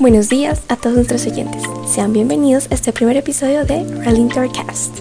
[0.00, 1.62] Buenos días a todos nuestros oyentes.
[1.86, 4.94] Sean bienvenidos a este primer episodio de Relintor Cast.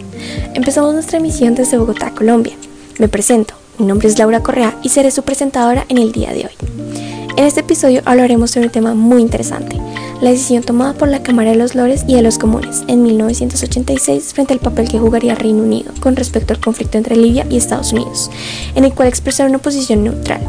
[0.53, 2.53] Empezamos nuestra emisión desde Bogotá, Colombia.
[2.99, 6.45] Me presento, mi nombre es Laura Correa y seré su presentadora en el día de
[6.45, 6.53] hoy.
[7.35, 9.77] En este episodio hablaremos sobre un tema muy interesante,
[10.23, 14.33] la decisión tomada por la Cámara de los Lores y de los Comunes en 1986
[14.33, 17.91] frente al papel que jugaría Reino Unido con respecto al conflicto entre Libia y Estados
[17.91, 18.31] Unidos,
[18.73, 20.39] en el cual expresaron una posición neutral,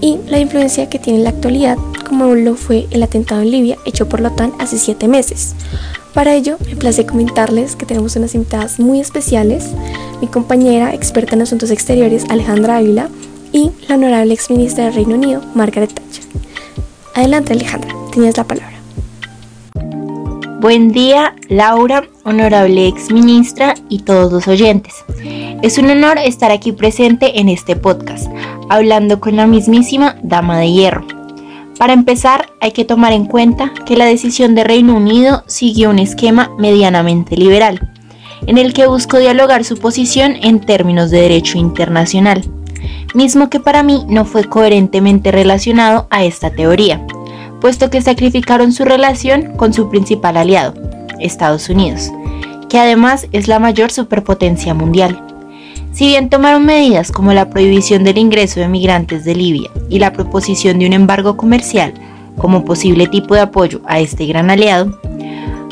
[0.00, 1.76] y la influencia que tiene en la actualidad
[2.08, 5.54] como lo fue el atentado en Libia hecho por la OTAN hace siete meses.
[6.14, 9.66] Para ello, me place comentarles que tenemos unas invitadas muy especiales,
[10.22, 13.10] mi compañera experta en asuntos exteriores Alejandra Ávila
[13.52, 16.24] y la honorable ex ministra del Reino Unido Margaret Thatcher.
[17.14, 18.77] Adelante Alejandra, tienes la palabra.
[20.60, 24.94] Buen día, Laura, honorable ex ministra y todos los oyentes.
[25.62, 28.28] Es un honor estar aquí presente en este podcast,
[28.68, 31.18] hablando con la mismísima Dama de Hierro
[31.78, 36.00] para empezar, hay que tomar en cuenta que la decisión de Reino Unido siguió un
[36.00, 37.92] esquema medianamente liberal,
[38.48, 42.44] en el que buscó dialogar su posición en términos de derecho internacional,
[43.14, 47.06] mismo que para mí no fue coherentemente relacionado a esta teoría,
[47.60, 50.74] puesto que sacrificaron su relación con su principal aliado,
[51.18, 52.10] Estados Unidos,
[52.68, 55.24] que además es la mayor superpotencia mundial.
[55.92, 60.12] Si bien tomaron medidas como la prohibición del ingreso de migrantes de Libia y la
[60.12, 61.94] proposición de un embargo comercial
[62.36, 65.00] como posible tipo de apoyo a este gran aliado,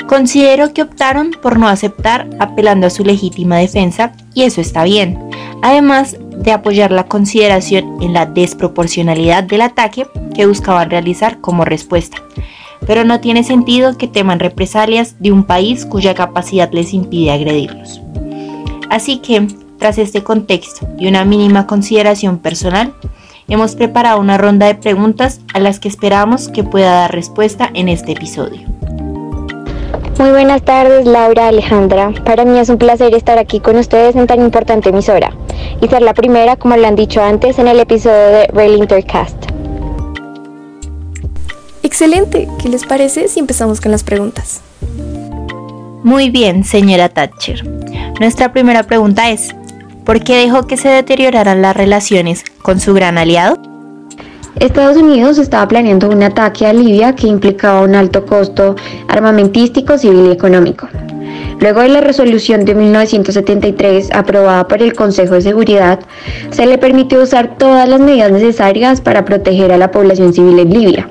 [0.09, 5.19] considero que optaron por no aceptar apelando a su legítima defensa y eso está bien,
[5.62, 12.19] además de apoyar la consideración en la desproporcionalidad del ataque que buscaban realizar como respuesta.
[12.87, 18.01] Pero no tiene sentido que teman represalias de un país cuya capacidad les impide agredirlos.
[18.91, 19.47] Así que
[19.79, 22.95] tras este contexto y una mínima consideración personal,
[23.48, 27.89] hemos preparado una ronda de preguntas a las que esperamos que pueda dar respuesta en
[27.89, 28.61] este episodio.
[30.19, 32.11] Muy buenas tardes, Laura, Alejandra.
[32.25, 35.36] Para mí es un placer estar aquí con ustedes en tan importante emisora
[35.81, 39.37] y ser la primera, como lo han dicho antes, en el episodio de Rail Intercast.
[41.83, 44.61] Excelente, ¿qué les parece si empezamos con las preguntas?
[46.03, 47.64] Muy bien, señora Thatcher.
[48.20, 49.55] Nuestra primera pregunta es,
[50.07, 53.58] ¿Por qué dejó que se deterioraran las relaciones con su gran aliado?
[54.55, 58.77] Estados Unidos estaba planeando un ataque a Libia que implicaba un alto costo
[59.08, 60.87] armamentístico, civil y económico.
[61.61, 66.00] Luego de la resolución de 1973 aprobada por el Consejo de Seguridad,
[66.50, 70.70] se le permitió usar todas las medidas necesarias para proteger a la población civil en
[70.70, 71.08] Libia.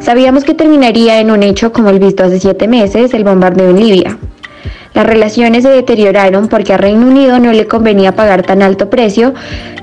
[0.00, 3.80] Sabíamos que terminaría en un hecho como el visto hace siete meses, el bombardeo en
[3.80, 4.18] Libia,
[4.94, 9.32] las relaciones se deterioraron porque a Reino Unido no le convenía pagar tan alto precio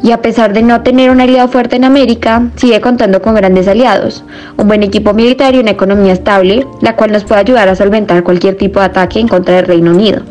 [0.03, 3.67] y a pesar de no tener un aliado fuerte en América, sigue contando con grandes
[3.67, 4.23] aliados,
[4.57, 8.23] un buen equipo militar y una economía estable, la cual nos puede ayudar a solventar
[8.23, 10.21] cualquier tipo de ataque en contra del Reino Unido.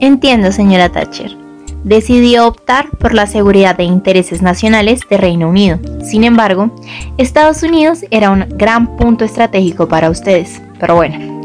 [0.00, 1.36] Entiendo, señora Thatcher.
[1.84, 5.78] Decidió optar por la seguridad de intereses nacionales de Reino Unido.
[6.02, 6.74] Sin embargo,
[7.16, 10.60] Estados Unidos era un gran punto estratégico para ustedes.
[10.80, 11.42] Pero bueno,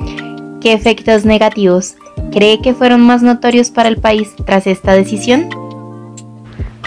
[0.59, 1.96] ¿qué efectos negativos
[2.31, 5.50] ¿Cree que fueron más notorios para el país tras esta decisión?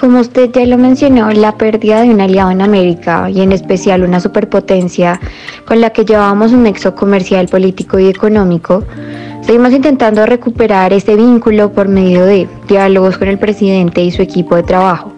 [0.00, 4.04] Como usted ya lo mencionó, la pérdida de un aliado en América y en especial
[4.04, 5.20] una superpotencia
[5.66, 8.84] con la que llevábamos un nexo comercial, político y económico,
[9.42, 14.56] seguimos intentando recuperar ese vínculo por medio de diálogos con el presidente y su equipo
[14.56, 15.12] de trabajo.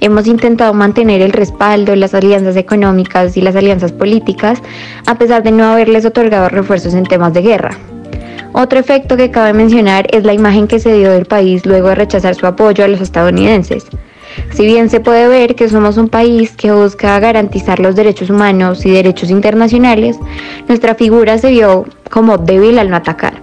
[0.00, 4.62] Hemos intentado mantener el respaldo, las alianzas económicas y las alianzas políticas,
[5.06, 7.76] a pesar de no haberles otorgado refuerzos en temas de guerra.
[8.52, 11.96] Otro efecto que cabe mencionar es la imagen que se dio del país luego de
[11.96, 13.86] rechazar su apoyo a los estadounidenses.
[14.52, 18.84] Si bien se puede ver que somos un país que busca garantizar los derechos humanos
[18.86, 20.18] y derechos internacionales,
[20.66, 23.42] nuestra figura se vio como débil al no atacar.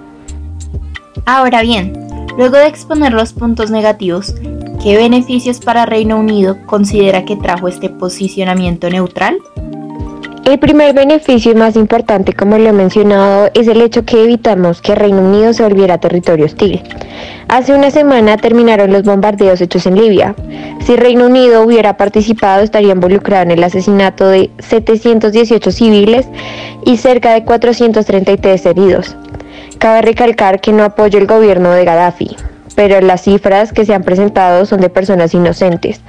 [1.26, 1.94] Ahora bien,
[2.38, 4.36] luego de exponer los puntos negativos,
[4.82, 9.38] ¿qué beneficios para Reino Unido considera que trajo este posicionamiento neutral?
[10.46, 14.94] El primer beneficio más importante, como lo he mencionado, es el hecho que evitamos que
[14.94, 16.84] Reino Unido se volviera territorio hostil.
[17.48, 20.36] Hace una semana terminaron los bombardeos hechos en Libia.
[20.86, 26.28] Si Reino Unido hubiera participado, estaría involucrado en el asesinato de 718 civiles
[26.86, 29.16] y cerca de 433 heridos.
[29.80, 32.38] Cabe recalcar que no apoyo el gobierno de Gaddafi,
[32.76, 36.02] pero las cifras que se han presentado son de personas inocentes.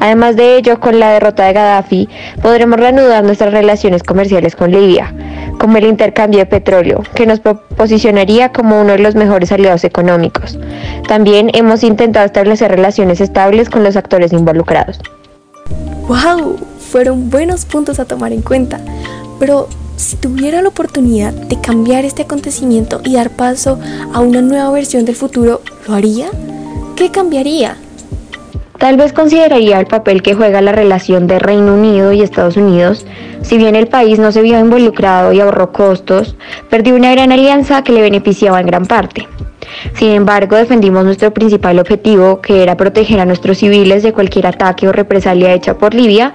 [0.00, 2.08] Además de ello, con la derrota de Gaddafi,
[2.42, 5.14] podremos reanudar nuestras relaciones comerciales con Libia,
[5.58, 10.58] como el intercambio de petróleo, que nos posicionaría como uno de los mejores aliados económicos.
[11.06, 15.00] También hemos intentado establecer relaciones estables con los actores involucrados.
[16.06, 16.56] ¡Wow!
[16.78, 18.80] Fueron buenos puntos a tomar en cuenta.
[19.38, 19.68] Pero
[19.98, 23.80] si tuviera la oportunidad de cambiar este acontecimiento y dar paso
[24.14, 26.28] a una nueva versión del futuro, ¿lo haría?
[26.96, 27.76] ¿Qué cambiaría?
[28.78, 33.06] Tal vez consideraría el papel que juega la relación de Reino Unido y Estados Unidos.
[33.42, 36.36] Si bien el país no se vio involucrado y ahorró costos,
[36.70, 39.26] perdió una gran alianza que le beneficiaba en gran parte.
[39.94, 44.88] Sin embargo, defendimos nuestro principal objetivo, que era proteger a nuestros civiles de cualquier ataque
[44.88, 46.32] o represalia hecha por Libia,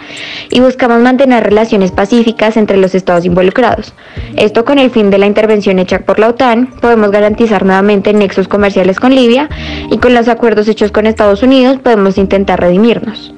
[0.50, 3.94] y buscamos mantener relaciones pacíficas entre los estados involucrados.
[4.36, 8.48] Esto con el fin de la intervención hecha por la OTAN, podemos garantizar nuevamente nexos
[8.48, 9.50] comerciales con Libia
[9.92, 13.34] y con los acuerdos hechos con Estados Unidos podemos intentar redimirnos.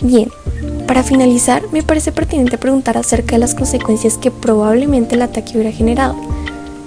[0.00, 0.28] Bien,
[0.86, 5.72] para finalizar, me parece pertinente preguntar acerca de las consecuencias que probablemente el ataque hubiera
[5.72, 6.14] generado.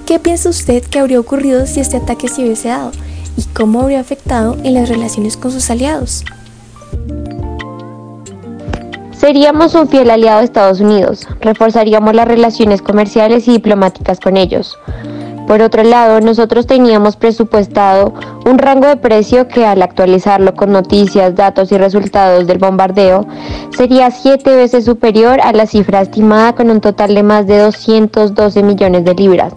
[0.10, 2.92] ¿Qué piensa usted que habría ocurrido si este ataque se hubiese dado?
[3.38, 6.26] ¿Y cómo habría afectado en las relaciones con sus aliados?
[9.12, 14.80] Seríamos un fiel aliado de Estados Unidos, reforzaríamos las relaciones comerciales y diplomáticas con ellos.
[15.46, 18.16] Por otro lado, nosotros teníamos presupuestado
[18.48, 23.28] un rango de precio que al actualizarlo con noticias, datos y resultados del bombardeo
[23.78, 28.64] sería siete veces superior a la cifra estimada con un total de más de 212
[28.64, 29.54] millones de libras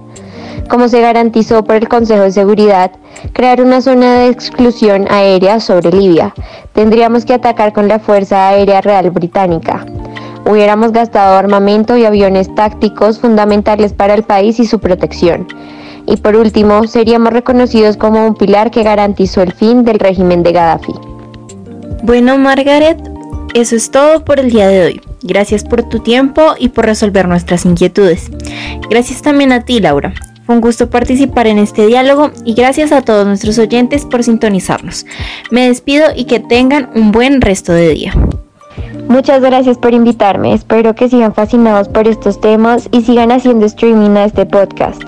[0.68, 2.92] como se garantizó por el Consejo de Seguridad,
[3.32, 6.34] crear una zona de exclusión aérea sobre Libia.
[6.72, 9.84] Tendríamos que atacar con la Fuerza Aérea Real Británica.
[10.44, 15.46] Hubiéramos gastado armamento y aviones tácticos fundamentales para el país y su protección.
[16.06, 20.52] Y por último, seríamos reconocidos como un pilar que garantizó el fin del régimen de
[20.52, 20.94] Gaddafi.
[22.02, 22.98] Bueno, Margaret,
[23.54, 25.00] eso es todo por el día de hoy.
[25.22, 28.30] Gracias por tu tiempo y por resolver nuestras inquietudes.
[28.90, 30.12] Gracias también a ti, Laura.
[30.52, 35.06] Un gusto participar en este diálogo y gracias a todos nuestros oyentes por sintonizarnos.
[35.50, 38.12] Me despido y que tengan un buen resto de día.
[39.08, 40.52] Muchas gracias por invitarme.
[40.52, 45.02] Espero que sigan fascinados por estos temas y sigan haciendo streaming a este podcast.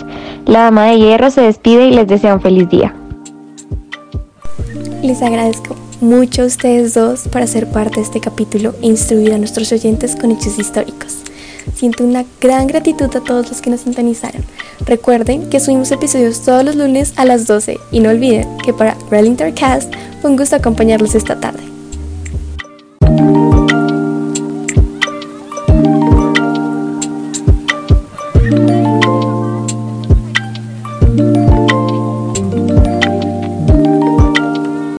[0.47, 2.95] La Dama de Hierro se despide y les desea un feliz día.
[5.03, 9.39] Les agradezco mucho a ustedes dos para ser parte de este capítulo e instruir a
[9.39, 11.24] nuestros oyentes con hechos históricos.
[11.75, 14.45] Siento una gran gratitud a todos los que nos sintonizaron.
[14.87, 18.97] Recuerden que subimos episodios todos los lunes a las 12 y no olviden que para
[19.55, 21.74] Cast fue un gusto acompañarlos esta tarde.